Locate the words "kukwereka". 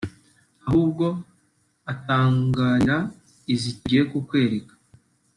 4.11-4.73